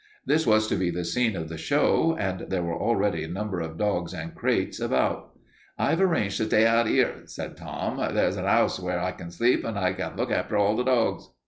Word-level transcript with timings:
This 0.25 0.47
was 0.47 0.65
to 0.69 0.75
be 0.75 0.89
the 0.89 1.05
scene 1.05 1.35
of 1.35 1.47
the 1.47 1.59
show, 1.59 2.17
and 2.19 2.47
there 2.49 2.63
were 2.63 2.75
already 2.75 3.23
a 3.23 3.27
number 3.27 3.59
of 3.59 3.77
dogs 3.77 4.15
and 4.15 4.33
crates 4.33 4.79
about. 4.79 5.37
"I've 5.77 6.01
arranged 6.01 6.37
to 6.37 6.45
stay 6.45 6.65
out 6.65 6.87
'ere," 6.87 7.21
said 7.27 7.55
Tom. 7.55 7.97
"There's 8.15 8.35
an 8.35 8.45
'ouse 8.47 8.79
where 8.79 8.99
I 8.99 9.11
can 9.11 9.29
sleep, 9.29 9.63
and 9.63 9.77
I 9.77 9.93
can 9.93 10.15
look 10.15 10.31
after 10.31 10.57
all 10.57 10.75
the 10.75 10.85
dogs." 10.85 11.29